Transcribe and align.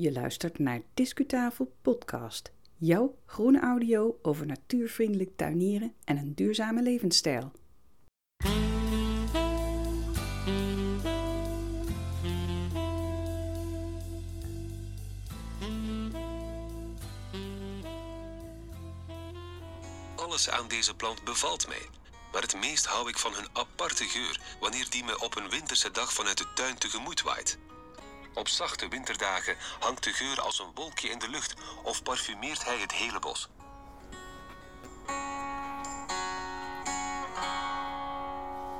Je 0.00 0.12
luistert 0.12 0.58
naar 0.58 0.80
Discutafel 0.94 1.72
Podcast. 1.82 2.52
Jouw 2.76 3.18
groene 3.26 3.60
audio 3.60 4.18
over 4.22 4.46
natuurvriendelijk 4.46 5.36
tuinieren 5.36 5.94
en 6.04 6.16
een 6.16 6.34
duurzame 6.34 6.82
levensstijl. 6.82 7.52
Alles 20.16 20.50
aan 20.50 20.68
deze 20.68 20.94
plant 20.96 21.24
bevalt 21.24 21.68
mij. 21.68 21.86
Maar 22.32 22.42
het 22.42 22.56
meest 22.60 22.86
hou 22.86 23.08
ik 23.08 23.18
van 23.18 23.32
hun 23.34 23.46
aparte 23.52 24.04
geur 24.04 24.40
wanneer 24.60 24.90
die 24.90 25.04
me 25.04 25.20
op 25.20 25.36
een 25.36 25.50
winterse 25.50 25.90
dag 25.90 26.12
vanuit 26.12 26.38
de 26.38 26.46
tuin 26.54 26.78
tegemoet 26.78 27.22
waait. 27.22 27.58
Op 28.38 28.48
zachte 28.48 28.88
winterdagen 28.88 29.54
hangt 29.80 30.04
de 30.04 30.10
geur 30.10 30.40
als 30.40 30.58
een 30.58 30.70
wolkje 30.74 31.08
in 31.08 31.18
de 31.18 31.30
lucht 31.30 31.54
of 31.84 32.02
parfumeert 32.02 32.64
hij 32.64 32.76
het 32.80 32.92
hele 32.92 33.18
bos. 33.18 33.48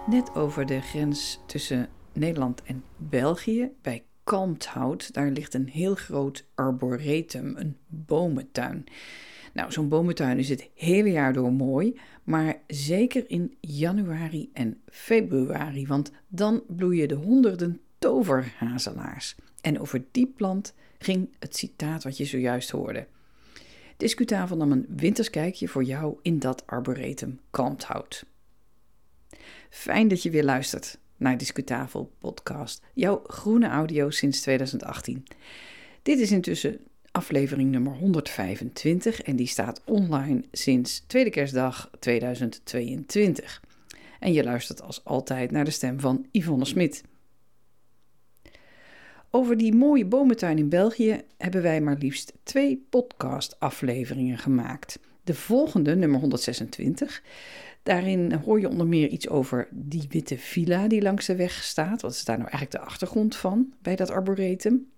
Net 0.06 0.34
over 0.34 0.66
de 0.66 0.80
grens 0.80 1.38
tussen 1.46 1.88
Nederland 2.12 2.62
en 2.62 2.84
België, 2.96 3.70
bij 3.82 4.04
Kalmthout, 4.24 5.12
daar 5.14 5.30
ligt 5.30 5.54
een 5.54 5.68
heel 5.68 5.94
groot 5.94 6.44
arboretum, 6.54 7.56
een 7.56 7.76
bomentuin. 7.86 8.84
Nou, 9.52 9.72
zo'n 9.72 9.88
bomentuin 9.88 10.38
is 10.38 10.48
het 10.48 10.68
hele 10.74 11.10
jaar 11.10 11.32
door 11.32 11.52
mooi, 11.52 12.00
maar 12.24 12.56
zeker 12.66 13.30
in 13.30 13.56
januari 13.60 14.50
en 14.52 14.80
februari, 14.90 15.86
want 15.86 16.12
dan 16.28 16.62
bloeien 16.66 17.08
de 17.08 17.14
honderden 17.14 17.80
toverhazelaars. 17.98 19.36
En 19.68 19.80
over 19.80 20.04
die 20.10 20.26
plant 20.26 20.74
ging 20.98 21.28
het 21.38 21.56
citaat 21.56 22.04
wat 22.04 22.16
je 22.16 22.24
zojuist 22.24 22.70
hoorde. 22.70 23.06
Discutafel 23.96 24.56
nam 24.56 24.72
een 24.72 24.86
winterskijkje 24.96 25.68
voor 25.68 25.84
jou 25.84 26.18
in 26.22 26.38
dat 26.38 26.66
arboretum 26.66 27.40
Kalmthout. 27.50 28.24
Fijn 29.70 30.08
dat 30.08 30.22
je 30.22 30.30
weer 30.30 30.44
luistert 30.44 30.98
naar 31.16 31.38
Discutafel 31.38 32.12
podcast, 32.18 32.82
jouw 32.94 33.22
groene 33.26 33.68
audio 33.68 34.10
sinds 34.10 34.40
2018. 34.40 35.26
Dit 36.02 36.18
is 36.18 36.30
intussen 36.30 36.80
aflevering 37.10 37.70
nummer 37.70 37.92
125 37.92 39.22
en 39.22 39.36
die 39.36 39.46
staat 39.46 39.82
online 39.84 40.44
sinds 40.52 41.04
tweede 41.06 41.30
kerstdag 41.30 41.90
2022. 41.98 43.62
En 44.20 44.32
je 44.32 44.44
luistert 44.44 44.82
als 44.82 45.04
altijd 45.04 45.50
naar 45.50 45.64
de 45.64 45.70
stem 45.70 46.00
van 46.00 46.26
Yvonne 46.32 46.64
Smit. 46.64 47.02
Over 49.30 49.56
die 49.56 49.74
mooie 49.74 50.06
bomentuin 50.06 50.58
in 50.58 50.68
België 50.68 51.22
hebben 51.36 51.62
wij 51.62 51.80
maar 51.80 51.96
liefst 51.98 52.32
twee 52.42 52.86
podcast-afleveringen 52.90 54.38
gemaakt. 54.38 54.98
De 55.24 55.34
volgende, 55.34 55.96
nummer 55.96 56.20
126, 56.20 57.22
daarin 57.82 58.32
hoor 58.32 58.60
je 58.60 58.68
onder 58.68 58.86
meer 58.86 59.08
iets 59.08 59.28
over 59.28 59.68
die 59.70 60.06
witte 60.08 60.38
villa 60.38 60.88
die 60.88 61.02
langs 61.02 61.26
de 61.26 61.36
weg 61.36 61.64
staat. 61.64 62.02
Wat 62.02 62.12
is 62.12 62.24
daar 62.24 62.38
nou 62.38 62.50
eigenlijk 62.50 62.82
de 62.82 62.90
achtergrond 62.90 63.36
van 63.36 63.72
bij 63.82 63.96
dat 63.96 64.10
arboretum? 64.10 64.90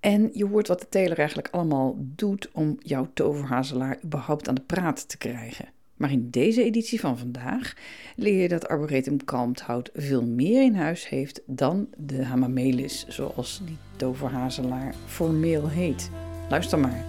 En 0.00 0.30
je 0.32 0.46
hoort 0.46 0.68
wat 0.68 0.80
de 0.80 0.88
teler 0.88 1.18
eigenlijk 1.18 1.48
allemaal 1.50 1.94
doet 1.98 2.48
om 2.52 2.76
jouw 2.78 3.10
toverhazelaar 3.14 3.98
überhaupt 4.04 4.48
aan 4.48 4.54
de 4.54 4.60
praat 4.60 5.08
te 5.08 5.18
krijgen. 5.18 5.68
Maar 5.96 6.10
in 6.10 6.30
deze 6.30 6.64
editie 6.64 7.00
van 7.00 7.18
vandaag 7.18 7.74
leer 8.16 8.42
je 8.42 8.48
dat 8.48 8.68
Arboretum 8.68 9.24
Kalmthout 9.24 9.90
veel 9.94 10.22
meer 10.26 10.62
in 10.62 10.74
huis 10.74 11.08
heeft 11.08 11.40
dan 11.46 11.88
de 11.96 12.24
hamamelis, 12.24 13.06
zoals 13.08 13.60
die 13.64 13.76
toverhazelaar 13.96 14.94
formeel 15.06 15.68
heet. 15.68 16.10
Luister 16.48 16.78
maar. 16.78 17.04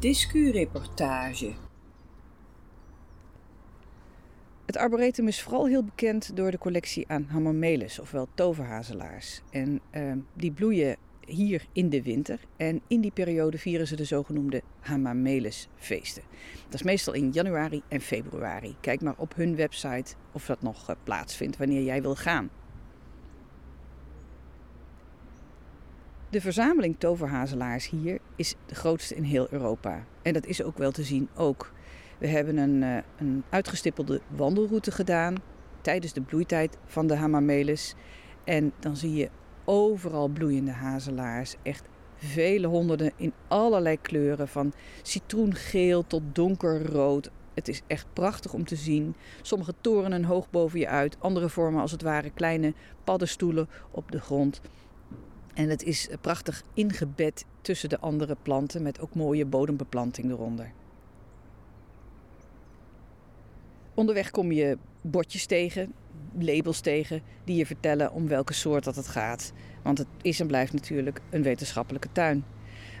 Discureportage. 0.00 1.52
Het 4.74 4.82
arboretum 4.82 5.28
is 5.28 5.42
vooral 5.42 5.66
heel 5.66 5.84
bekend 5.84 6.36
door 6.36 6.50
de 6.50 6.58
collectie 6.58 7.08
aan 7.08 7.26
hamamelis, 7.28 7.98
ofwel 7.98 8.28
toverhazelaars. 8.34 9.40
En 9.50 9.80
uh, 9.92 10.12
die 10.36 10.52
bloeien 10.52 10.96
hier 11.26 11.66
in 11.72 11.88
de 11.88 12.02
winter. 12.02 12.40
En 12.56 12.80
in 12.86 13.00
die 13.00 13.10
periode 13.10 13.58
vieren 13.58 13.86
ze 13.86 13.96
de 13.96 14.04
zogenoemde 14.04 14.62
hamamelisfeesten. 14.80 16.22
Dat 16.64 16.74
is 16.74 16.82
meestal 16.82 17.12
in 17.12 17.30
januari 17.30 17.82
en 17.88 18.00
februari. 18.00 18.76
Kijk 18.80 19.00
maar 19.00 19.14
op 19.16 19.34
hun 19.34 19.56
website 19.56 20.14
of 20.32 20.46
dat 20.46 20.62
nog 20.62 20.90
uh, 20.90 20.96
plaatsvindt 21.02 21.56
wanneer 21.56 21.82
jij 21.82 22.02
wil 22.02 22.14
gaan. 22.14 22.50
De 26.30 26.40
verzameling 26.40 26.94
toverhazelaars 26.98 27.90
hier 27.90 28.18
is 28.36 28.54
de 28.66 28.74
grootste 28.74 29.14
in 29.14 29.22
heel 29.22 29.46
Europa. 29.50 30.04
En 30.22 30.32
dat 30.32 30.46
is 30.46 30.62
ook 30.62 30.78
wel 30.78 30.90
te 30.90 31.04
zien 31.04 31.28
ook. 31.34 31.72
We 32.24 32.30
hebben 32.30 32.56
een, 32.56 32.82
uh, 32.82 32.96
een 33.16 33.44
uitgestippelde 33.50 34.20
wandelroute 34.28 34.90
gedaan 34.90 35.34
tijdens 35.80 36.12
de 36.12 36.20
bloeitijd 36.20 36.78
van 36.84 37.06
de 37.06 37.14
hamamelis. 37.14 37.94
En 38.44 38.72
dan 38.80 38.96
zie 38.96 39.14
je 39.14 39.30
overal 39.64 40.28
bloeiende 40.28 40.70
hazelaars. 40.70 41.54
Echt 41.62 41.88
vele 42.14 42.66
honderden 42.66 43.12
in 43.16 43.32
allerlei 43.48 44.00
kleuren. 44.00 44.48
Van 44.48 44.72
citroengeel 45.02 46.06
tot 46.06 46.22
donkerrood. 46.32 47.30
Het 47.54 47.68
is 47.68 47.82
echt 47.86 48.06
prachtig 48.12 48.52
om 48.52 48.64
te 48.64 48.76
zien. 48.76 49.14
Sommige 49.42 49.74
torenen 49.80 50.24
hoog 50.24 50.50
boven 50.50 50.78
je 50.78 50.88
uit. 50.88 51.16
Andere 51.20 51.48
vormen 51.48 51.80
als 51.80 51.92
het 51.92 52.02
ware 52.02 52.30
kleine 52.30 52.74
paddenstoelen 53.04 53.68
op 53.90 54.10
de 54.10 54.20
grond. 54.20 54.60
En 55.54 55.68
het 55.68 55.82
is 55.82 56.08
prachtig 56.20 56.62
ingebed 56.74 57.44
tussen 57.60 57.88
de 57.88 58.00
andere 58.00 58.36
planten 58.42 58.82
met 58.82 59.00
ook 59.00 59.14
mooie 59.14 59.46
bodembeplanting 59.46 60.30
eronder. 60.30 60.72
Onderweg 63.94 64.30
kom 64.30 64.52
je 64.52 64.78
bordjes 65.00 65.46
tegen, 65.46 65.92
labels 66.38 66.80
tegen, 66.80 67.22
die 67.44 67.56
je 67.56 67.66
vertellen 67.66 68.12
om 68.12 68.28
welke 68.28 68.52
soort 68.52 68.84
dat 68.84 68.96
het 68.96 69.08
gaat. 69.08 69.52
Want 69.82 69.98
het 69.98 70.06
is 70.22 70.40
en 70.40 70.46
blijft 70.46 70.72
natuurlijk 70.72 71.20
een 71.30 71.42
wetenschappelijke 71.42 72.08
tuin. 72.12 72.44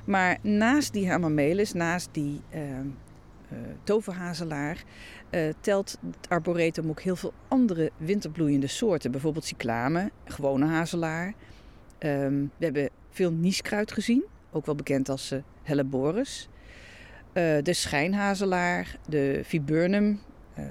Maar 0.04 0.38
naast 0.42 0.92
die 0.92 1.08
hamamelis, 1.08 1.72
naast 1.72 2.08
die 2.12 2.40
uh, 2.54 2.60
uh, 2.60 3.58
toverhazelaar, 3.84 4.84
uh, 5.30 5.52
telt 5.60 5.98
het 6.06 6.28
arboretum 6.28 6.88
ook 6.88 7.00
heel 7.00 7.16
veel 7.16 7.32
andere 7.48 7.90
winterbloeiende 7.96 8.66
soorten. 8.66 9.10
Bijvoorbeeld 9.10 9.44
cyclamen, 9.44 10.10
gewone 10.24 10.66
hazelaar. 10.66 11.34
Um, 11.98 12.50
we 12.56 12.64
hebben 12.64 12.88
veel 13.10 13.32
nieskruid 13.32 13.92
gezien, 13.92 14.24
ook 14.50 14.66
wel 14.66 14.74
bekend 14.74 15.08
als 15.08 15.32
uh, 15.32 15.38
helleborus. 15.62 16.48
Uh, 17.32 17.56
de 17.62 17.72
schijnhazelaar, 17.72 18.98
de 19.08 19.40
viburnum, 19.44 20.20
uh, 20.58 20.64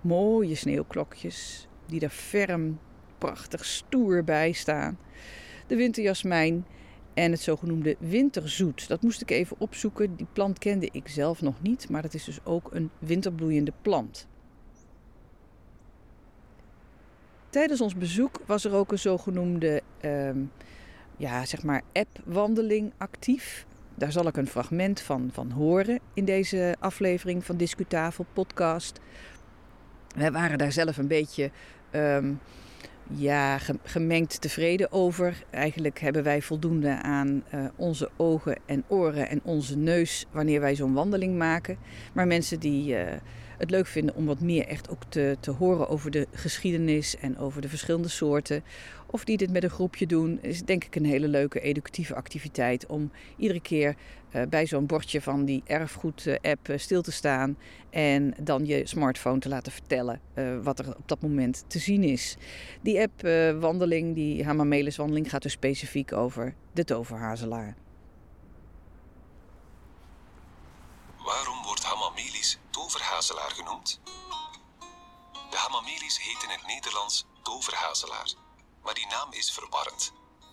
mooie 0.00 0.54
sneeuwklokjes 0.54 1.68
die 1.86 2.00
er 2.00 2.10
ferm, 2.10 2.78
prachtig, 3.18 3.64
stoer 3.64 4.24
bij 4.24 4.52
staan. 4.52 4.98
De 5.66 5.76
winterjasmijn 5.76 6.64
en 7.14 7.30
het 7.30 7.40
zogenoemde 7.40 7.96
winterzoet. 7.98 8.88
Dat 8.88 9.02
moest 9.02 9.20
ik 9.20 9.30
even 9.30 9.56
opzoeken. 9.60 10.16
Die 10.16 10.26
plant 10.32 10.58
kende 10.58 10.88
ik 10.92 11.08
zelf 11.08 11.42
nog 11.42 11.62
niet, 11.62 11.88
maar 11.88 12.02
dat 12.02 12.14
is 12.14 12.24
dus 12.24 12.44
ook 12.44 12.74
een 12.74 12.90
winterbloeiende 12.98 13.72
plant. 13.82 14.28
Tijdens 17.50 17.80
ons 17.80 17.94
bezoek 17.94 18.40
was 18.46 18.64
er 18.64 18.74
ook 18.74 18.92
een 18.92 18.98
zogenoemde 18.98 19.82
uh, 20.04 20.30
ja, 21.16 21.44
zeg 21.44 21.62
maar 21.62 21.82
app-wandeling 21.92 22.92
actief. 22.96 23.66
Daar 24.00 24.12
zal 24.12 24.26
ik 24.26 24.36
een 24.36 24.46
fragment 24.46 25.00
van, 25.00 25.30
van 25.32 25.50
horen 25.50 26.00
in 26.14 26.24
deze 26.24 26.76
aflevering 26.78 27.44
van 27.44 27.56
Discutafel 27.56 28.26
podcast. 28.32 29.00
Wij 30.16 30.32
waren 30.32 30.58
daar 30.58 30.72
zelf 30.72 30.96
een 30.96 31.06
beetje 31.06 31.50
um, 31.92 32.40
ja, 33.08 33.58
gemengd 33.82 34.40
tevreden 34.40 34.92
over. 34.92 35.44
Eigenlijk 35.50 35.98
hebben 35.98 36.22
wij 36.22 36.42
voldoende 36.42 37.02
aan 37.02 37.44
uh, 37.54 37.64
onze 37.76 38.10
ogen 38.16 38.56
en 38.66 38.84
oren 38.86 39.28
en 39.28 39.40
onze 39.44 39.76
neus 39.76 40.26
wanneer 40.30 40.60
wij 40.60 40.74
zo'n 40.74 40.94
wandeling 40.94 41.36
maken. 41.36 41.78
Maar 42.12 42.26
mensen 42.26 42.60
die 42.60 42.94
uh, 42.94 43.02
het 43.60 43.70
leuk 43.70 43.86
vinden 43.86 44.14
om 44.14 44.26
wat 44.26 44.40
meer 44.40 44.66
echt 44.66 44.90
ook 44.90 45.04
te, 45.08 45.36
te 45.40 45.50
horen 45.50 45.88
over 45.88 46.10
de 46.10 46.26
geschiedenis 46.32 47.16
en 47.16 47.38
over 47.38 47.62
de 47.62 47.68
verschillende 47.68 48.08
soorten. 48.08 48.62
Of 49.06 49.24
die 49.24 49.36
dit 49.36 49.50
met 49.50 49.62
een 49.62 49.70
groepje 49.70 50.06
doen, 50.06 50.38
is 50.42 50.62
denk 50.62 50.84
ik 50.84 50.96
een 50.96 51.04
hele 51.04 51.28
leuke 51.28 51.60
educatieve 51.60 52.14
activiteit 52.14 52.86
om 52.86 53.10
iedere 53.36 53.60
keer 53.60 53.94
uh, 54.32 54.42
bij 54.48 54.66
zo'n 54.66 54.86
bordje 54.86 55.22
van 55.22 55.44
die 55.44 55.62
erfgoed-app 55.66 56.68
uh, 56.68 56.78
stil 56.78 57.02
te 57.02 57.12
staan 57.12 57.56
en 57.90 58.34
dan 58.40 58.66
je 58.66 58.86
smartphone 58.86 59.38
te 59.38 59.48
laten 59.48 59.72
vertellen 59.72 60.20
uh, 60.34 60.58
wat 60.62 60.78
er 60.78 60.96
op 60.96 61.08
dat 61.08 61.20
moment 61.20 61.64
te 61.66 61.78
zien 61.78 62.02
is. 62.02 62.36
Die 62.80 63.00
app-wandeling, 63.00 64.14
die 64.14 64.44
Hamamelis-wandeling, 64.44 65.30
gaat 65.30 65.42
dus 65.42 65.52
specifiek 65.52 66.12
over 66.12 66.54
de 66.72 66.84
toverhazelaar. 66.84 67.76
hamamelis 71.24 71.59
genoemd? 73.28 74.00
De 75.50 75.56
hamamelis 75.56 76.18
heet 76.18 76.42
in 76.42 76.48
het 76.48 76.66
Nederlands 76.66 77.24
toverhazelaar, 77.42 78.32
maar 78.82 78.94
die 78.94 79.06
naam 79.06 79.32
is 79.32 79.52
verwarrend. 79.52 80.12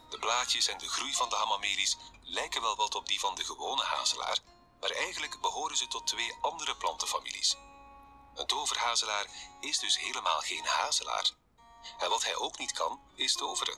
De 0.09 0.19
blaadjes 0.19 0.67
en 0.67 0.77
de 0.77 0.89
groei 0.89 1.13
van 1.13 1.29
de 1.29 1.35
hamamelis 1.35 1.97
lijken 2.21 2.61
wel 2.61 2.75
wat 2.75 2.95
op 2.95 3.07
die 3.07 3.19
van 3.19 3.35
de 3.35 3.43
gewone 3.43 3.83
hazelaar, 3.83 4.39
maar 4.79 4.89
eigenlijk 4.89 5.41
behoren 5.41 5.77
ze 5.77 5.87
tot 5.87 6.07
twee 6.07 6.35
andere 6.41 6.77
plantenfamilies. 6.77 7.57
Een 8.35 8.45
toverhazelaar 8.45 9.27
is 9.59 9.79
dus 9.79 9.99
helemaal 9.99 10.39
geen 10.39 10.65
hazelaar. 10.65 11.31
En 11.99 12.09
wat 12.09 12.23
hij 12.23 12.35
ook 12.35 12.57
niet 12.57 12.71
kan, 12.71 12.99
is 13.15 13.33
toveren. 13.33 13.77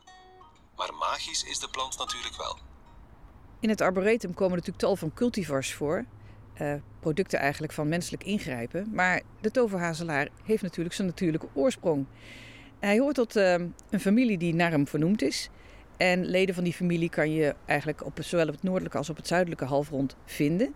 Maar 0.75 0.94
magisch 0.94 1.44
is 1.44 1.59
de 1.59 1.69
plant 1.69 1.97
natuurlijk 1.97 2.35
wel. 2.35 2.57
In 3.59 3.69
het 3.69 3.81
arboretum 3.81 4.33
komen 4.33 4.56
natuurlijk 4.57 4.83
tal 4.83 4.95
van 4.95 5.13
cultivars 5.13 5.74
voor. 5.74 6.06
Uh, 6.61 6.73
producten 7.00 7.39
eigenlijk 7.39 7.73
van 7.73 7.88
menselijk 7.88 8.23
ingrijpen. 8.23 8.89
Maar 8.94 9.21
de 9.41 9.51
toverhazelaar 9.51 10.27
heeft 10.44 10.61
natuurlijk 10.61 10.95
zijn 10.95 11.07
natuurlijke 11.07 11.47
oorsprong. 11.53 12.06
Hij 12.79 13.00
hoort 13.00 13.15
tot 13.15 13.35
uh, 13.35 13.53
een 13.89 14.00
familie 14.00 14.38
die 14.38 14.53
naar 14.53 14.71
hem 14.71 14.88
vernoemd 14.88 15.21
is. 15.21 15.50
En 15.97 16.25
leden 16.25 16.56
van 16.56 16.63
die 16.63 16.73
familie 16.73 17.09
kan 17.09 17.31
je 17.31 17.56
eigenlijk 17.65 18.06
op, 18.06 18.17
zowel 18.21 18.47
op 18.47 18.53
het 18.53 18.63
noordelijke 18.63 18.97
als 18.97 19.09
op 19.09 19.15
het 19.17 19.27
zuidelijke 19.27 19.65
halfrond 19.65 20.15
vinden. 20.25 20.73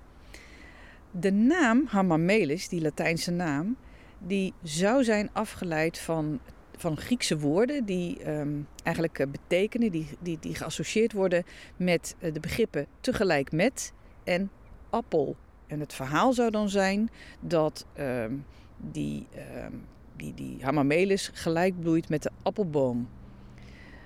De 1.12 1.32
naam 1.32 1.84
Hamamelis, 1.88 2.70
die 2.70 2.82
Latijnse 2.82 3.32
naam, 3.32 3.78
die 4.20 4.54
zou 4.64 5.04
zijn 5.04 5.30
afgeleid 5.34 6.00
van, 6.00 6.40
van 6.78 6.98
Griekse 6.98 7.40
woorden 7.40 7.86
die 7.86 8.30
um, 8.30 8.68
eigenlijk 8.84 9.20
uh, 9.20 9.28
betekenen, 9.28 9.92
die, 9.92 10.08
die, 10.20 10.38
die 10.40 10.56
geassocieerd 10.56 11.12
worden 11.12 11.44
met 11.76 12.16
de 12.20 12.40
begrippen 12.40 12.86
tegelijk 13.02 13.52
met 13.52 13.94
en 14.24 14.52
appel. 14.90 15.36
En 15.68 15.80
het 15.80 15.94
verhaal 15.94 16.34
zou 16.34 16.52
dan 16.52 16.70
zijn 16.70 17.10
dat 17.40 17.86
um, 18.00 18.46
die, 18.78 19.28
um, 19.66 19.86
die, 20.16 20.34
die 20.34 20.58
Hamamelis 20.62 21.32
gelijk 21.34 21.80
bloeit 21.80 22.10
met 22.10 22.24
de 22.24 22.32
appelboom. 22.44 23.10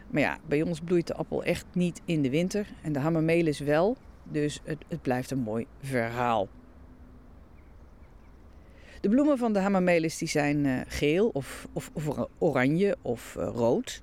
Maar 0.08 0.22
ja, 0.22 0.38
bij 0.48 0.62
ons 0.62 0.80
bloeit 0.80 1.08
de 1.08 1.14
appel 1.14 1.44
echt 1.44 1.66
niet 1.74 2.02
in 2.06 2.22
de 2.22 2.30
winter 2.30 2.68
en 2.82 2.94
de 2.94 3.00
Hamamelis 3.00 3.60
wel. 3.60 3.98
Dus 4.24 4.62
het, 4.64 4.78
het 4.88 5.02
blijft 5.02 5.32
een 5.32 5.40
mooi 5.40 5.66
verhaal. 5.82 6.48
De 9.02 9.10
bloemen 9.10 9.38
van 9.38 9.54
de 9.54 9.60
hamamelis 9.60 10.18
die 10.18 10.28
zijn 10.28 10.66
uh, 10.66 10.82
geel 10.88 11.30
of, 11.34 11.68
of, 11.74 11.90
of, 11.94 12.28
oranje 12.38 12.98
of 13.02 13.36
uh, 13.38 13.50
rood. 13.54 14.02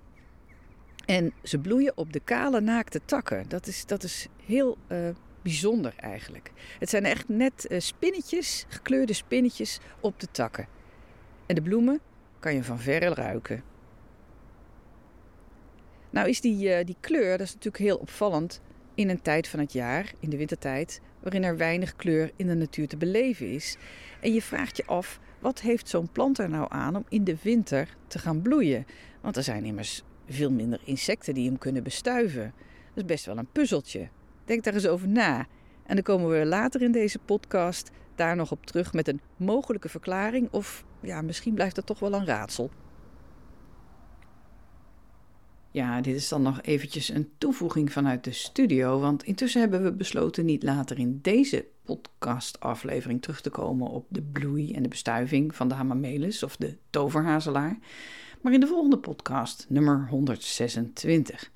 En 1.06 1.32
ze 1.42 1.58
bloeien 1.58 1.96
op 1.96 2.12
de 2.12 2.20
kale 2.20 2.60
naakte 2.60 3.00
takken. 3.04 3.48
Dat 3.48 3.66
is, 3.66 3.86
dat 3.86 4.02
is 4.02 4.28
heel 4.46 4.76
uh, 4.88 4.98
bijzonder 5.44 5.94
eigenlijk. 5.96 6.52
Het 6.78 6.88
zijn 6.88 7.04
echt 7.04 7.28
net 7.28 7.66
spinnetjes, 7.78 8.64
gekleurde 8.68 9.12
spinnetjes 9.12 9.78
op 10.00 10.20
de 10.20 10.28
takken. 10.30 10.68
En 11.46 11.54
de 11.54 11.62
bloemen 11.62 12.00
kan 12.38 12.54
je 12.54 12.64
van 12.64 12.78
verre 12.78 13.14
ruiken. 13.14 13.62
Nou 16.10 16.28
is 16.28 16.40
die, 16.40 16.84
die 16.84 16.96
kleur, 17.00 17.38
dat 17.38 17.46
is 17.46 17.54
natuurlijk 17.54 17.84
heel 17.84 17.96
opvallend 17.96 18.60
in 18.94 19.08
een 19.08 19.22
tijd 19.22 19.48
van 19.48 19.60
het 19.60 19.72
jaar, 19.72 20.12
in 20.20 20.30
de 20.30 20.36
wintertijd, 20.36 21.00
waarin 21.20 21.44
er 21.44 21.56
weinig 21.56 21.96
kleur 21.96 22.30
in 22.36 22.46
de 22.46 22.54
natuur 22.54 22.88
te 22.88 22.96
beleven 22.96 23.50
is. 23.50 23.76
En 24.20 24.32
je 24.32 24.42
vraagt 24.42 24.76
je 24.76 24.86
af, 24.86 25.20
wat 25.38 25.60
heeft 25.60 25.88
zo'n 25.88 26.12
plant 26.12 26.38
er 26.38 26.48
nou 26.48 26.66
aan 26.68 26.96
om 26.96 27.04
in 27.08 27.24
de 27.24 27.36
winter 27.42 27.96
te 28.06 28.18
gaan 28.18 28.42
bloeien? 28.42 28.86
Want 29.20 29.36
er 29.36 29.42
zijn 29.42 29.64
immers 29.64 30.02
veel 30.28 30.50
minder 30.50 30.80
insecten 30.84 31.34
die 31.34 31.46
hem 31.48 31.58
kunnen 31.58 31.82
bestuiven. 31.82 32.52
Dat 32.94 33.04
is 33.04 33.04
best 33.04 33.24
wel 33.24 33.38
een 33.38 33.52
puzzeltje. 33.52 34.08
Denk 34.44 34.64
daar 34.64 34.74
eens 34.74 34.86
over 34.86 35.08
na. 35.08 35.46
En 35.86 35.94
dan 35.94 36.02
komen 36.02 36.38
we 36.38 36.46
later 36.46 36.82
in 36.82 36.92
deze 36.92 37.18
podcast 37.18 37.90
daar 38.14 38.36
nog 38.36 38.50
op 38.50 38.66
terug 38.66 38.92
met 38.92 39.08
een 39.08 39.20
mogelijke 39.36 39.88
verklaring. 39.88 40.48
Of 40.50 40.84
ja, 41.00 41.22
misschien 41.22 41.54
blijft 41.54 41.74
dat 41.74 41.86
toch 41.86 41.98
wel 41.98 42.12
een 42.12 42.26
raadsel. 42.26 42.70
Ja, 45.70 46.00
dit 46.00 46.14
is 46.14 46.28
dan 46.28 46.42
nog 46.42 46.62
eventjes 46.62 47.08
een 47.08 47.30
toevoeging 47.38 47.92
vanuit 47.92 48.24
de 48.24 48.32
studio, 48.32 49.00
want 49.00 49.24
intussen 49.24 49.60
hebben 49.60 49.82
we 49.82 49.92
besloten 49.92 50.44
niet 50.44 50.62
later 50.62 50.98
in 50.98 51.18
deze 51.22 51.66
podcastaflevering 51.84 53.22
terug 53.22 53.40
te 53.40 53.50
komen 53.50 53.88
op 53.88 54.06
de 54.08 54.22
bloei 54.22 54.72
en 54.72 54.82
de 54.82 54.88
bestuiving 54.88 55.54
van 55.54 55.68
de 55.68 55.74
hamamelis 55.74 56.42
of 56.42 56.56
de 56.56 56.76
toverhazelaar, 56.90 57.78
maar 58.40 58.52
in 58.52 58.60
de 58.60 58.66
volgende 58.66 58.98
podcast, 58.98 59.66
nummer 59.68 60.06
126. 60.08 61.50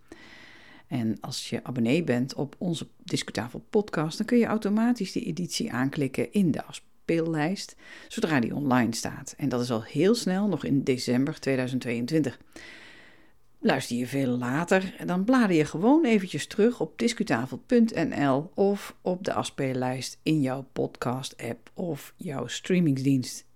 En 0.89 1.17
als 1.21 1.51
je 1.51 1.65
abonnee 1.65 2.05
bent 2.05 2.35
op 2.35 2.55
onze 2.59 2.87
Discutafel 3.05 3.65
podcast, 3.71 4.17
dan 4.17 4.27
kun 4.27 4.39
je 4.39 4.47
automatisch 4.47 5.13
die 5.13 5.25
editie 5.25 5.73
aanklikken 5.73 6.33
in 6.33 6.51
de 6.51 6.65
afspeellijst, 6.65 7.77
zodra 8.09 8.41
die 8.41 8.55
online 8.55 8.95
staat. 8.95 9.35
En 9.37 9.49
dat 9.49 9.61
is 9.61 9.71
al 9.71 9.83
heel 9.83 10.15
snel, 10.15 10.49
nog 10.49 10.65
in 10.65 10.83
december 10.83 11.41
2022. 11.41 12.39
Luister 13.61 13.97
je 13.97 14.07
veel 14.07 14.39
later, 14.39 14.95
dan 15.07 15.25
blader 15.25 15.57
je 15.57 15.65
gewoon 15.65 16.05
eventjes 16.05 16.47
terug 16.47 16.81
op 16.81 16.99
discutafel.nl 16.99 18.51
of 18.55 18.97
op 19.03 19.25
de 19.25 19.33
afspeellijst 19.33 20.19
in 20.23 20.41
jouw 20.41 20.67
podcast-app 20.73 21.71
of 21.75 22.15
jouw 22.17 22.47
streamingsdienst. 22.47 23.48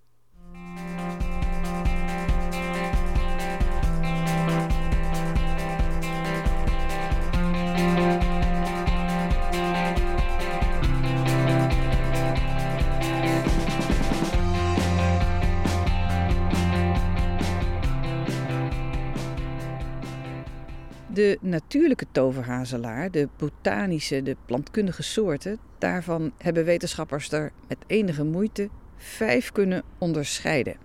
De 21.13 21.37
natuurlijke 21.41 22.05
toverhazelaar, 22.11 23.11
de 23.11 23.29
botanische, 23.37 24.23
de 24.23 24.35
plantkundige 24.45 25.03
soorten, 25.03 25.59
daarvan 25.77 26.31
hebben 26.37 26.65
wetenschappers 26.65 27.31
er 27.31 27.51
met 27.67 27.77
enige 27.87 28.23
moeite 28.23 28.69
vijf 28.97 29.51
kunnen 29.51 29.83
onderscheiden. 29.97 30.75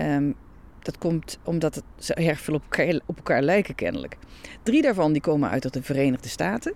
Um, 0.00 0.34
dat 0.78 0.98
komt 0.98 1.38
omdat 1.44 1.82
ze 1.98 2.14
erg 2.14 2.40
veel 2.40 2.54
op 2.54 2.62
elkaar, 2.62 3.00
op 3.06 3.16
elkaar 3.16 3.42
lijken 3.42 3.74
kennelijk. 3.74 4.16
Drie 4.62 4.82
daarvan 4.82 5.12
die 5.12 5.22
komen 5.22 5.50
uit 5.50 5.72
de 5.72 5.82
Verenigde 5.82 6.28
Staten 6.28 6.74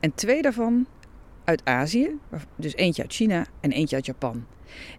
en 0.00 0.14
twee 0.14 0.42
daarvan 0.42 0.86
uit 1.44 1.64
Azië, 1.64 2.18
dus 2.56 2.74
eentje 2.74 3.02
uit 3.02 3.12
China 3.12 3.46
en 3.60 3.72
eentje 3.72 3.96
uit 3.96 4.06
Japan. 4.06 4.46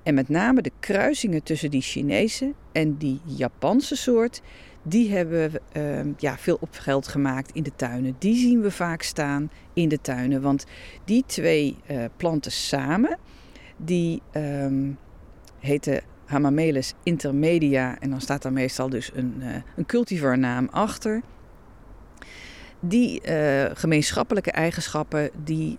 En 0.04 0.14
met 0.14 0.30
name 0.30 0.62
de 0.62 0.72
kruisingen 0.80 1.44
tussen 1.44 1.72
die 1.72 1.82
Chinese 1.82 2.54
en 2.72 2.98
die 2.98 3.22
Japanse 3.26 3.96
soort, 3.96 4.42
die 4.84 5.12
hebben 5.12 5.52
uh, 5.78 6.00
ja, 6.18 6.38
veel 6.38 6.58
opgeld 6.60 7.08
gemaakt 7.08 7.52
in 7.52 7.64
de 7.64 7.76
tuinen. 7.76 8.16
Die 8.20 8.36
zien 8.36 8.62
we 8.62 8.72
vaak 8.72 9.02
staan 9.02 9.52
in 9.74 9.90
de 9.90 10.02
tuinen. 10.02 10.42
Want 10.42 10.66
die 11.06 11.24
twee 11.26 11.78
uh, 11.92 12.04
planten 12.18 12.52
samen, 12.52 13.18
die 13.78 14.22
um, 14.34 14.98
heten 15.60 16.02
Hamamelis 16.26 16.94
intermedia. 17.04 18.00
En 18.00 18.10
dan 18.10 18.22
staat 18.22 18.42
daar 18.42 18.54
meestal 18.54 18.90
dus 18.90 19.12
een, 19.14 19.36
uh, 19.40 19.56
een 19.76 19.86
cultivarnaam 19.86 20.68
achter. 20.72 21.22
Die 22.80 23.22
uh, 23.30 23.66
gemeenschappelijke 23.74 24.52
eigenschappen, 24.52 25.30
die, 25.44 25.78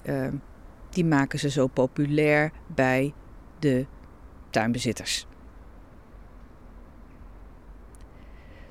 die 0.91 1.05
maken 1.05 1.39
ze 1.39 1.51
zo 1.51 1.67
populair 1.67 2.51
bij 2.75 3.13
de 3.65 3.87
tuinbezitters. 4.51 5.27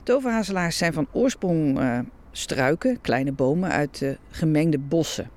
Toverhazelaars 0.03 0.77
zijn 0.77 0.93
van 0.93 1.07
oorsprong 1.11 1.79
uh, 1.79 1.99
struiken, 2.31 3.01
kleine 3.01 3.31
bomen 3.31 3.71
uit 3.71 4.01
uh, 4.01 4.11
gemengde 4.29 4.79
bossen. 4.79 5.29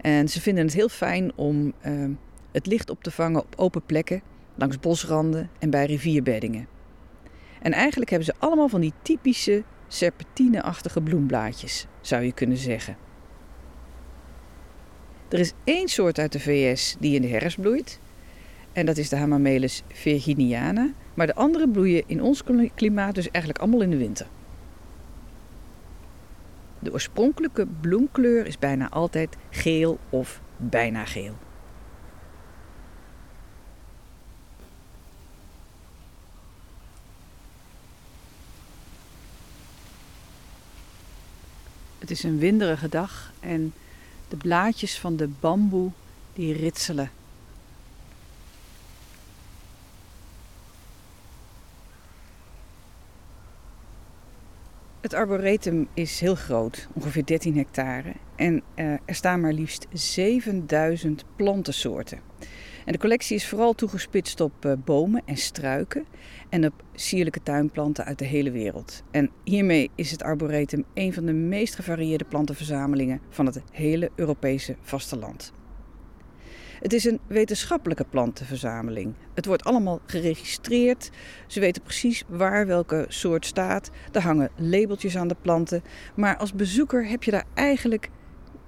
En 0.00 0.28
ze 0.28 0.40
vinden 0.40 0.64
het 0.64 0.74
heel 0.74 0.88
fijn 0.88 1.32
om 1.34 1.72
uh, 1.86 2.10
het 2.52 2.66
licht 2.66 2.90
op 2.90 3.02
te 3.02 3.10
vangen 3.10 3.40
op 3.40 3.54
open 3.56 3.82
plekken, 3.86 4.22
langs 4.54 4.80
bosranden 4.80 5.50
en 5.58 5.70
bij 5.70 5.86
rivierbeddingen. 5.86 6.66
En 7.62 7.72
eigenlijk 7.72 8.10
hebben 8.10 8.28
ze 8.28 8.34
allemaal 8.38 8.68
van 8.68 8.80
die 8.80 8.92
typische 9.02 9.64
serpentine-achtige 9.88 11.00
bloemblaadjes, 11.00 11.86
zou 12.00 12.22
je 12.22 12.32
kunnen 12.32 12.56
zeggen. 12.56 12.96
Er 15.28 15.38
is 15.38 15.52
één 15.64 15.88
soort 15.88 16.18
uit 16.18 16.32
de 16.32 16.40
VS 16.40 16.96
die 17.00 17.14
in 17.14 17.22
de 17.22 17.28
herfst 17.28 17.60
bloeit. 17.60 18.00
En 18.74 18.86
dat 18.86 18.96
is 18.96 19.08
de 19.08 19.16
Hamamelis 19.16 19.82
virginiana. 19.88 20.92
Maar 21.14 21.26
de 21.26 21.34
andere 21.34 21.68
bloeien 21.68 22.02
in 22.06 22.22
ons 22.22 22.42
klimaat 22.74 23.14
dus 23.14 23.30
eigenlijk 23.30 23.62
allemaal 23.62 23.82
in 23.82 23.90
de 23.90 23.96
winter. 23.96 24.26
De 26.78 26.92
oorspronkelijke 26.92 27.66
bloemkleur 27.80 28.46
is 28.46 28.58
bijna 28.58 28.90
altijd 28.90 29.36
geel 29.50 29.98
of 30.10 30.40
bijna 30.56 31.04
geel. 31.04 31.34
Het 41.98 42.10
is 42.10 42.22
een 42.22 42.38
winderige 42.38 42.88
dag 42.88 43.32
en 43.40 43.72
de 44.28 44.36
blaadjes 44.36 44.98
van 44.98 45.16
de 45.16 45.28
bamboe 45.40 45.90
die 46.32 46.52
ritselen 46.52 47.10
Het 55.04 55.14
arboretum 55.14 55.88
is 55.94 56.20
heel 56.20 56.34
groot, 56.34 56.88
ongeveer 56.92 57.26
13 57.26 57.56
hectare. 57.56 58.12
En 58.36 58.62
uh, 58.76 58.92
er 59.04 59.14
staan 59.14 59.40
maar 59.40 59.52
liefst 59.52 59.86
7000 59.92 61.24
plantensoorten. 61.36 62.20
En 62.84 62.92
de 62.92 62.98
collectie 62.98 63.36
is 63.36 63.48
vooral 63.48 63.72
toegespitst 63.72 64.40
op 64.40 64.64
uh, 64.64 64.72
bomen 64.84 65.22
en 65.24 65.36
struiken 65.36 66.06
en 66.48 66.66
op 66.66 66.82
sierlijke 66.94 67.42
tuinplanten 67.42 68.04
uit 68.04 68.18
de 68.18 68.24
hele 68.24 68.50
wereld. 68.50 69.02
En 69.10 69.30
hiermee 69.44 69.90
is 69.94 70.10
het 70.10 70.22
arboretum 70.22 70.84
een 70.94 71.12
van 71.12 71.24
de 71.24 71.32
meest 71.32 71.74
gevarieerde 71.74 72.24
plantenverzamelingen 72.24 73.20
van 73.28 73.46
het 73.46 73.62
hele 73.70 74.10
Europese 74.14 74.76
vasteland. 74.80 75.52
Het 76.84 76.92
is 76.92 77.04
een 77.04 77.20
wetenschappelijke 77.26 78.04
plantenverzameling. 78.10 79.14
Het 79.34 79.46
wordt 79.46 79.64
allemaal 79.64 80.00
geregistreerd. 80.06 81.10
Ze 81.46 81.60
weten 81.60 81.82
precies 81.82 82.24
waar 82.28 82.66
welke 82.66 83.04
soort 83.08 83.46
staat. 83.46 83.90
Er 84.12 84.22
hangen 84.22 84.50
labeltjes 84.56 85.16
aan 85.16 85.28
de 85.28 85.36
planten. 85.42 85.82
Maar 86.14 86.36
als 86.36 86.52
bezoeker 86.52 87.06
heb 87.08 87.22
je 87.22 87.30
daar 87.30 87.44
eigenlijk 87.54 88.10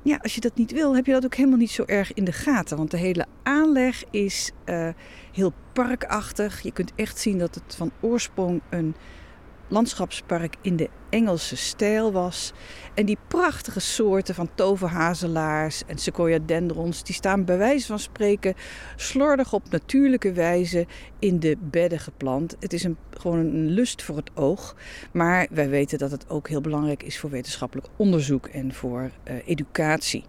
ja, 0.02 0.18
als 0.22 0.34
je 0.34 0.40
dat 0.40 0.54
niet 0.54 0.72
wil, 0.72 0.94
heb 0.94 1.06
je 1.06 1.12
dat 1.12 1.24
ook 1.24 1.34
helemaal 1.34 1.58
niet 1.58 1.70
zo 1.70 1.84
erg 1.86 2.12
in 2.12 2.24
de 2.24 2.32
gaten. 2.32 2.76
Want 2.76 2.90
de 2.90 2.96
hele 2.96 3.26
aanleg 3.42 4.04
is 4.10 4.50
uh, 4.64 4.88
heel 5.32 5.52
parkachtig. 5.72 6.60
Je 6.60 6.72
kunt 6.72 6.92
echt 6.94 7.18
zien 7.18 7.38
dat 7.38 7.54
het 7.54 7.74
van 7.76 7.90
oorsprong 8.00 8.60
een 8.70 8.94
landschapspark 9.68 10.56
in 10.60 10.76
de 10.76 10.88
Engelse 11.10 11.56
stijl 11.56 12.12
was. 12.12 12.52
En 12.94 13.06
die 13.06 13.18
prachtige 13.28 13.80
soorten 13.80 14.34
van 14.34 14.48
toverhazelaars 14.54 15.82
en 15.86 15.98
sequoia 15.98 16.38
dendrons, 16.46 17.02
die 17.02 17.14
staan 17.14 17.44
bij 17.44 17.58
wijze 17.58 17.86
van 17.86 17.98
spreken 17.98 18.54
slordig 18.96 19.52
op 19.52 19.70
natuurlijke 19.70 20.32
wijze 20.32 20.86
in 21.18 21.40
de 21.40 21.56
bedden 21.60 21.98
geplant. 21.98 22.56
Het 22.60 22.72
is 22.72 22.84
een, 22.84 22.96
gewoon 23.10 23.38
een 23.38 23.66
lust 23.66 24.02
voor 24.02 24.16
het 24.16 24.30
oog. 24.34 24.76
Maar 25.12 25.46
wij 25.50 25.68
weten 25.68 25.98
dat 25.98 26.10
het 26.10 26.30
ook 26.30 26.48
heel 26.48 26.60
belangrijk 26.60 27.02
is 27.02 27.18
voor 27.18 27.30
wetenschappelijk 27.30 27.88
onderzoek 27.96 28.46
en 28.46 28.74
voor 28.74 29.10
uh, 29.28 29.34
educatie. 29.44 30.24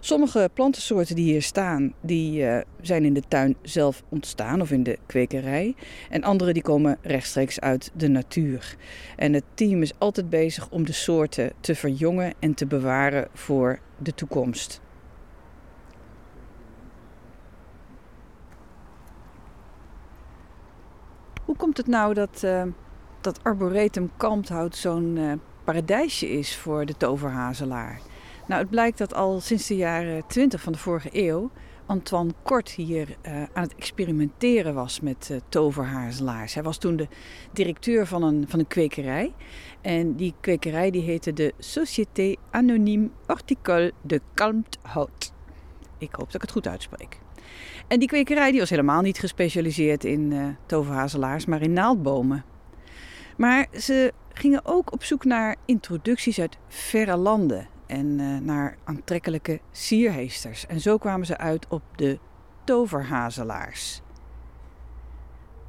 Sommige 0.00 0.50
plantensoorten 0.54 1.16
die 1.16 1.32
hier 1.32 1.42
staan, 1.42 1.92
die 2.00 2.42
uh, 2.42 2.58
zijn 2.80 3.04
in 3.04 3.14
de 3.14 3.22
tuin 3.28 3.56
zelf 3.62 4.02
ontstaan 4.08 4.60
of 4.60 4.70
in 4.70 4.82
de 4.82 4.98
kwekerij. 5.06 5.74
En 6.10 6.22
andere 6.22 6.52
die 6.52 6.62
komen 6.62 6.98
rechtstreeks 7.02 7.60
uit 7.60 7.90
de 7.94 8.08
natuur. 8.08 8.76
En 9.16 9.32
het 9.32 9.44
team 9.54 9.82
is 9.82 9.98
altijd 9.98 10.30
bezig 10.30 10.70
om 10.70 10.86
de 10.86 10.92
soorten 10.92 11.52
te 11.60 11.74
verjongen 11.74 12.34
en 12.38 12.54
te 12.54 12.66
bewaren 12.66 13.28
voor 13.32 13.78
de 13.98 14.14
toekomst. 14.14 14.80
Hoe 21.44 21.56
komt 21.56 21.76
het 21.76 21.86
nou 21.86 22.14
dat 22.14 22.42
uh, 22.44 22.62
dat 23.20 23.44
Arboretum 23.44 24.10
Kalmthout 24.16 24.76
zo'n 24.76 25.16
uh, 25.16 25.32
paradijsje 25.64 26.28
is 26.30 26.56
voor 26.56 26.86
de 26.86 26.96
toverhazelaar? 26.96 28.00
Nou, 28.48 28.60
het 28.60 28.70
blijkt 28.70 28.98
dat 28.98 29.14
al 29.14 29.40
sinds 29.40 29.66
de 29.66 29.76
jaren 29.76 30.26
20 30.26 30.62
van 30.62 30.72
de 30.72 30.78
vorige 30.78 31.08
eeuw 31.12 31.50
Antoine 31.86 32.32
Kort 32.42 32.70
hier 32.70 33.08
uh, 33.08 33.42
aan 33.52 33.62
het 33.62 33.74
experimenteren 33.74 34.74
was 34.74 35.00
met 35.00 35.28
uh, 35.32 35.38
toverhazelaars. 35.48 36.54
Hij 36.54 36.62
was 36.62 36.78
toen 36.78 36.96
de 36.96 37.08
directeur 37.52 38.06
van 38.06 38.22
een, 38.22 38.44
van 38.48 38.58
een 38.58 38.66
kwekerij. 38.66 39.34
En 39.80 40.14
die 40.14 40.34
kwekerij 40.40 40.90
die 40.90 41.02
heette 41.02 41.32
de 41.32 41.52
Société 41.58 42.34
Anonyme 42.50 43.08
Horticole 43.26 43.92
de 44.02 44.20
Kalmthout. 44.34 45.32
Ik 45.98 46.14
hoop 46.14 46.26
dat 46.26 46.34
ik 46.34 46.40
het 46.40 46.50
goed 46.50 46.68
uitspreek. 46.68 47.18
En 47.88 47.98
die 47.98 48.08
kwekerij 48.08 48.50
die 48.50 48.60
was 48.60 48.70
helemaal 48.70 49.02
niet 49.02 49.18
gespecialiseerd 49.18 50.04
in 50.04 50.30
uh, 50.30 50.46
toverhazelaars, 50.66 51.46
maar 51.46 51.62
in 51.62 51.72
naaldbomen. 51.72 52.44
Maar 53.36 53.66
ze 53.72 54.12
gingen 54.32 54.64
ook 54.64 54.92
op 54.92 55.04
zoek 55.04 55.24
naar 55.24 55.56
introducties 55.64 56.40
uit 56.40 56.58
verre 56.68 57.16
landen 57.16 57.76
en 57.88 58.18
uh, 58.18 58.38
naar 58.38 58.76
aantrekkelijke 58.84 59.60
sierheesters. 59.72 60.66
En 60.66 60.80
zo 60.80 60.98
kwamen 60.98 61.26
ze 61.26 61.36
uit 61.38 61.66
op 61.68 61.82
de 61.96 62.18
toverhazelaars. 62.64 64.02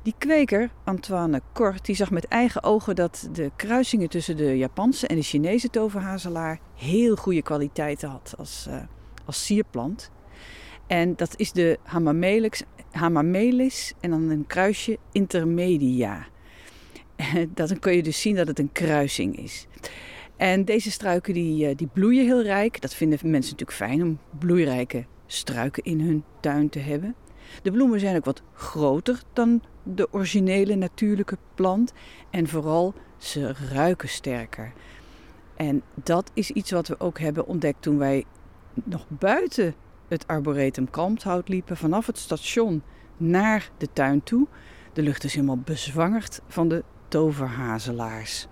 Die 0.04 0.16
kweker, 0.18 0.70
Antoine 0.84 1.42
Kort, 1.54 1.86
die 1.86 1.96
zag 1.96 2.12
met 2.12 2.26
eigen 2.28 2.64
ogen 2.64 2.96
dat 2.96 3.30
de 3.32 3.52
kruisingen 3.56 4.10
tussen 4.10 4.38
de 4.38 4.58
Japanse 4.58 5.08
en 5.08 5.16
de 5.16 5.22
Chinese 5.22 5.70
toverhazelaar 5.70 6.60
heel 6.76 7.16
goede 7.16 7.42
kwaliteiten 7.42 8.10
had 8.10 8.34
als, 8.38 8.66
uh, 8.70 8.76
als 9.26 9.46
sierplant. 9.46 10.12
En 10.88 11.16
dat 11.16 11.34
is 11.38 11.52
de 11.52 11.80
Hamamelis, 11.84 12.64
Hamamelis 12.92 13.94
en 14.00 14.10
dan 14.10 14.30
een 14.30 14.48
kruisje 14.48 14.98
intermedia. 15.12 16.28
Dan 17.54 17.80
kun 17.80 17.96
je 17.96 18.04
dus 18.04 18.22
zien 18.22 18.36
dat 18.36 18.48
het 18.48 18.60
een 18.60 18.72
kruising 18.72 19.38
is. 19.38 19.68
En 20.40 20.66
deze 20.66 20.92
struiken 20.92 21.34
die, 21.34 21.68
eh, 21.68 21.76
die 21.76 21.90
bloeien 21.94 22.26
heel 22.26 22.42
rijk. 22.42 22.82
Dat 22.82 22.94
vinden 22.94 23.20
mensen 23.22 23.52
natuurlijk 23.52 23.78
fijn 23.78 24.04
om 24.04 24.20
bloeirijke 24.40 25.06
struiken 25.26 25.84
in 25.84 26.02
hun 26.02 26.24
tuin 26.40 26.70
te 26.70 26.80
hebben. 26.80 27.16
De 27.62 27.72
bloemen 27.72 28.00
zijn 28.00 28.16
ook 28.16 28.26
wat 28.26 28.42
groter 28.54 29.22
dan 29.34 29.62
de 29.84 30.08
originele 30.14 30.76
natuurlijke 30.76 31.38
plant. 31.56 31.94
En 32.30 32.48
vooral, 32.48 32.94
ze 33.18 33.54
ruiken 33.72 34.10
sterker. 34.10 34.74
En 35.56 35.82
dat 36.04 36.32
is 36.34 36.52
iets 36.52 36.72
wat 36.72 36.88
we 36.88 37.00
ook 37.00 37.20
hebben 37.20 37.48
ontdekt 37.48 37.82
toen 37.82 37.98
wij 37.98 38.26
nog 38.74 39.06
buiten 39.08 39.76
het 40.08 40.28
Arboretum 40.28 40.90
Kalmthout 40.90 41.50
liepen. 41.50 41.78
Vanaf 41.78 42.06
het 42.06 42.18
station 42.18 42.84
naar 43.18 43.72
de 43.78 43.88
tuin 43.94 44.24
toe. 44.24 44.48
De 44.94 45.02
lucht 45.02 45.24
is 45.24 45.34
helemaal 45.34 45.58
bezwangerd 45.58 46.42
van 46.48 46.68
de 46.68 46.84
toverhazelaars. 47.08 48.48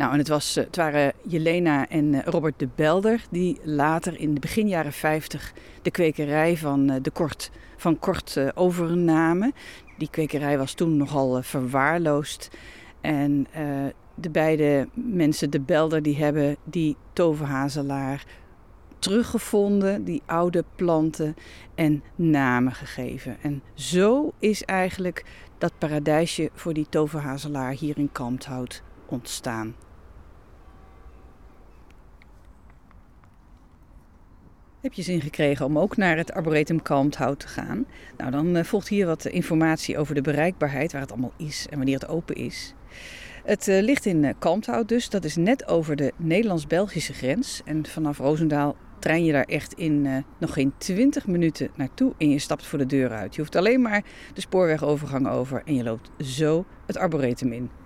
Nou, 0.00 0.12
en 0.12 0.18
het, 0.18 0.28
was, 0.28 0.56
eh, 0.56 0.64
het 0.64 0.76
waren 0.76 1.12
Jelena 1.22 1.88
en 1.88 2.14
eh, 2.14 2.20
Robert 2.24 2.58
de 2.58 2.68
Belder 2.74 3.24
die 3.30 3.58
later 3.62 4.20
in 4.20 4.34
de 4.34 4.40
begin 4.40 4.68
jaren 4.68 4.92
50 4.92 5.52
de 5.82 5.90
kwekerij 5.90 6.56
van, 6.56 6.90
eh, 6.90 6.96
de 7.02 7.10
Kort, 7.10 7.50
van 7.76 7.98
Kort 7.98 8.56
overnamen. 8.56 9.52
Die 9.98 10.10
kwekerij 10.10 10.58
was 10.58 10.72
toen 10.72 10.96
nogal 10.96 11.42
verwaarloosd. 11.42 12.50
En 13.00 13.46
de 14.14 14.30
beide 14.30 14.88
mensen, 14.94 15.50
de 15.50 15.60
Belder, 15.60 16.02
die 16.02 16.16
hebben 16.16 16.56
die 16.64 16.96
toverhazelaar 17.12 18.24
teruggevonden, 18.98 20.04
die 20.04 20.22
oude 20.26 20.64
planten 20.76 21.36
en 21.74 22.02
namen 22.14 22.72
gegeven. 22.72 23.36
En 23.42 23.62
zo 23.74 24.32
is 24.38 24.64
eigenlijk 24.64 25.24
dat 25.58 25.72
paradijsje 25.78 26.50
voor 26.54 26.72
die 26.72 26.86
toverhazelaar 26.88 27.72
hier 27.72 27.98
in 27.98 28.12
Kalmthout 28.12 28.82
ontstaan. 29.06 29.74
Heb 34.80 34.92
je 34.92 35.02
zin 35.02 35.20
gekregen 35.20 35.66
om 35.66 35.78
ook 35.78 35.96
naar 35.96 36.16
het 36.16 36.32
Arboretum 36.32 36.82
Kalmthout 36.82 37.40
te 37.40 37.48
gaan? 37.48 37.86
Nou, 38.16 38.30
dan 38.30 38.56
uh, 38.56 38.64
volgt 38.64 38.88
hier 38.88 39.06
wat 39.06 39.24
informatie 39.24 39.98
over 39.98 40.14
de 40.14 40.20
bereikbaarheid, 40.20 40.92
waar 40.92 41.00
het 41.00 41.10
allemaal 41.10 41.32
is 41.36 41.66
en 41.70 41.76
wanneer 41.76 41.98
het 41.98 42.08
open 42.08 42.34
is. 42.34 42.74
Het 43.44 43.68
uh, 43.68 43.82
ligt 43.82 44.06
in 44.06 44.22
uh, 44.22 44.30
Kalmthout 44.38 44.88
dus, 44.88 45.08
dat 45.08 45.24
is 45.24 45.36
net 45.36 45.68
over 45.68 45.96
de 45.96 46.12
Nederlands-Belgische 46.16 47.12
grens. 47.12 47.62
En 47.64 47.86
vanaf 47.86 48.18
Roosendaal 48.18 48.76
trein 48.98 49.24
je 49.24 49.32
daar 49.32 49.44
echt 49.44 49.72
in 49.72 50.24
nog 50.38 50.52
geen 50.52 50.72
20 50.78 51.26
minuten 51.26 51.70
naartoe 51.74 52.12
en 52.18 52.30
je 52.30 52.38
stapt 52.38 52.66
voor 52.66 52.78
de 52.78 52.86
deur 52.86 53.10
uit. 53.10 53.34
Je 53.34 53.40
hoeft 53.40 53.56
alleen 53.56 53.82
maar 53.82 54.04
de 54.34 54.40
spoorwegovergang 54.40 55.28
over 55.28 55.62
en 55.64 55.74
je 55.74 55.82
loopt 55.82 56.10
zo 56.18 56.64
het 56.86 56.96
Arboretum 56.96 57.52
in. 57.52 57.79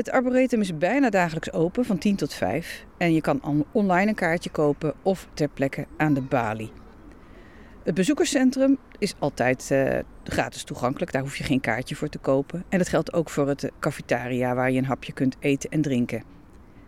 Het 0.00 0.10
arboretum 0.10 0.60
is 0.60 0.78
bijna 0.78 1.10
dagelijks 1.10 1.52
open 1.52 1.84
van 1.84 1.98
10 1.98 2.16
tot 2.16 2.34
5 2.34 2.84
en 2.96 3.12
je 3.12 3.20
kan 3.20 3.64
online 3.72 4.08
een 4.08 4.14
kaartje 4.14 4.50
kopen 4.50 4.94
of 5.02 5.28
ter 5.34 5.48
plekke 5.48 5.86
aan 5.96 6.14
de 6.14 6.20
balie. 6.20 6.72
Het 7.82 7.94
bezoekerscentrum 7.94 8.78
is 8.98 9.14
altijd 9.18 9.68
uh, 9.72 9.98
gratis 10.24 10.62
toegankelijk, 10.62 11.12
daar 11.12 11.22
hoef 11.22 11.36
je 11.36 11.44
geen 11.44 11.60
kaartje 11.60 11.94
voor 11.94 12.08
te 12.08 12.18
kopen. 12.18 12.64
En 12.68 12.78
dat 12.78 12.88
geldt 12.88 13.12
ook 13.12 13.30
voor 13.30 13.48
het 13.48 13.70
cafetaria 13.80 14.54
waar 14.54 14.70
je 14.70 14.78
een 14.78 14.84
hapje 14.84 15.12
kunt 15.12 15.36
eten 15.38 15.70
en 15.70 15.82
drinken. 15.82 16.22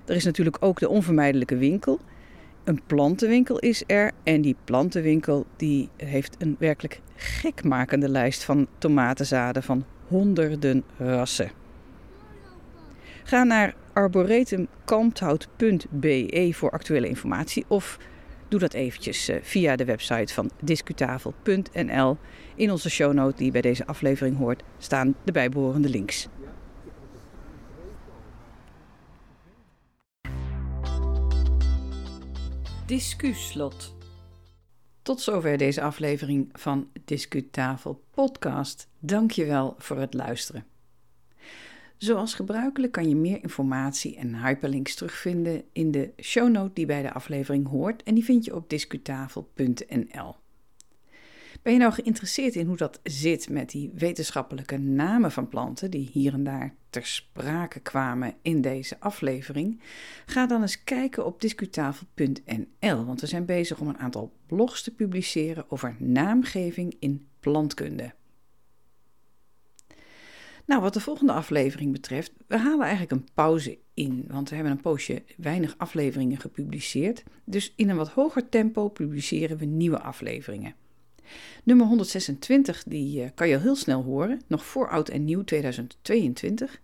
Er 0.04 0.14
is 0.14 0.24
natuurlijk 0.24 0.56
ook 0.60 0.78
de 0.78 0.88
onvermijdelijke 0.88 1.56
winkel. 1.56 2.00
Een 2.64 2.80
plantenwinkel 2.86 3.58
is 3.58 3.84
er 3.86 4.12
en 4.22 4.40
die 4.40 4.56
plantenwinkel 4.64 5.46
die 5.56 5.88
heeft 5.96 6.36
een 6.38 6.56
werkelijk 6.58 7.00
gekmakende 7.16 8.08
lijst 8.08 8.44
van 8.44 8.66
tomatenzaden 8.78 9.62
van 9.62 9.84
honderden 10.08 10.84
rassen. 10.96 11.61
Ga 13.22 13.44
naar 13.44 13.74
arboretumkalmthout.be 13.92 16.50
voor 16.52 16.70
actuele 16.70 17.08
informatie 17.08 17.64
of 17.68 17.98
doe 18.48 18.60
dat 18.60 18.74
eventjes 18.74 19.28
eh, 19.28 19.36
via 19.42 19.76
de 19.76 19.84
website 19.84 20.34
van 20.34 20.50
discutafel.nl. 20.60 22.16
In 22.54 22.70
onze 22.70 22.90
shownote 22.90 23.36
die 23.36 23.50
bij 23.50 23.60
deze 23.60 23.86
aflevering 23.86 24.36
hoort 24.36 24.62
staan 24.78 25.14
de 25.24 25.32
bijbehorende 25.32 25.88
links. 25.88 26.28
Discuslot. 32.86 33.94
Tot 35.02 35.20
zover 35.20 35.58
deze 35.58 35.82
aflevering 35.82 36.48
van 36.52 36.88
Discutafel 37.04 38.02
podcast. 38.10 38.88
Dank 38.98 39.30
je 39.30 39.44
wel 39.44 39.74
voor 39.78 39.98
het 39.98 40.14
luisteren. 40.14 40.71
Zoals 42.02 42.34
gebruikelijk 42.34 42.92
kan 42.92 43.08
je 43.08 43.16
meer 43.16 43.42
informatie 43.42 44.16
en 44.16 44.44
hyperlinks 44.44 44.94
terugvinden 44.94 45.62
in 45.72 45.90
de 45.90 46.12
shownote 46.22 46.72
die 46.72 46.86
bij 46.86 47.02
de 47.02 47.12
aflevering 47.12 47.68
hoort 47.68 48.02
en 48.02 48.14
die 48.14 48.24
vind 48.24 48.44
je 48.44 48.54
op 48.54 48.70
discutafel.nl. 48.70 50.34
Ben 51.62 51.72
je 51.72 51.78
nou 51.78 51.92
geïnteresseerd 51.92 52.54
in 52.54 52.66
hoe 52.66 52.76
dat 52.76 53.00
zit 53.02 53.48
met 53.48 53.70
die 53.70 53.90
wetenschappelijke 53.94 54.76
namen 54.76 55.32
van 55.32 55.48
planten 55.48 55.90
die 55.90 56.08
hier 56.12 56.32
en 56.32 56.44
daar 56.44 56.74
ter 56.90 57.06
sprake 57.06 57.80
kwamen 57.80 58.34
in 58.42 58.60
deze 58.60 59.00
aflevering? 59.00 59.80
Ga 60.26 60.46
dan 60.46 60.62
eens 60.62 60.84
kijken 60.84 61.26
op 61.26 61.40
discutafel.nl, 61.40 63.04
want 63.04 63.20
we 63.20 63.26
zijn 63.26 63.44
bezig 63.44 63.80
om 63.80 63.88
een 63.88 63.98
aantal 63.98 64.32
blogs 64.46 64.82
te 64.82 64.94
publiceren 64.94 65.64
over 65.68 65.96
naamgeving 65.98 66.96
in 66.98 67.26
plantkunde. 67.40 68.12
Nou, 70.66 70.82
wat 70.82 70.94
de 70.94 71.00
volgende 71.00 71.32
aflevering 71.32 71.92
betreft, 71.92 72.32
we 72.46 72.56
halen 72.56 72.80
eigenlijk 72.80 73.12
een 73.12 73.28
pauze 73.34 73.78
in, 73.94 74.24
want 74.28 74.48
we 74.48 74.54
hebben 74.54 74.72
een 74.72 74.80
poosje 74.80 75.22
weinig 75.36 75.74
afleveringen 75.78 76.40
gepubliceerd. 76.40 77.22
Dus 77.44 77.72
in 77.76 77.88
een 77.88 77.96
wat 77.96 78.08
hoger 78.08 78.48
tempo 78.48 78.88
publiceren 78.88 79.56
we 79.56 79.64
nieuwe 79.64 80.00
afleveringen. 80.00 80.74
Nummer 81.64 81.86
126, 81.86 82.84
die 82.84 83.22
eh, 83.22 83.30
kan 83.34 83.48
je 83.48 83.54
al 83.54 83.60
heel 83.60 83.76
snel 83.76 84.02
horen, 84.02 84.40
nog 84.46 84.64
voor 84.64 84.88
oud 84.88 85.08
en 85.08 85.24
nieuw 85.24 85.44
2022. 85.44 86.80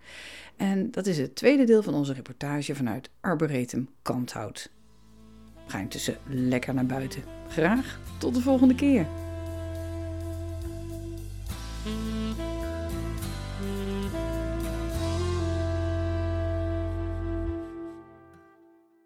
En 0.56 0.90
dat 0.90 1.06
is 1.06 1.18
het 1.18 1.34
tweede 1.34 1.64
deel 1.64 1.82
van 1.82 1.94
onze 1.94 2.12
reportage 2.12 2.74
vanuit 2.74 3.10
Arboretum 3.20 3.88
Kanthout. 4.02 4.70
Ga 5.66 5.78
intussen 5.78 6.16
lekker 6.28 6.74
naar 6.74 6.86
buiten. 6.86 7.22
Graag 7.48 8.00
tot 8.18 8.34
de 8.34 8.40
volgende 8.40 8.74
keer. 8.74 9.27